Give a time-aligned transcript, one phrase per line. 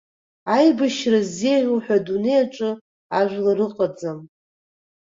[0.55, 2.69] Аибашьра ззеиӷьу ҳәа адунеи аҿы
[3.29, 4.19] жәлар ыҟаӡам.